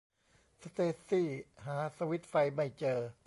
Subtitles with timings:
[0.63, 1.29] สเตซี่
[1.65, 2.99] หาสวิตซ์ไฟไม่เจอ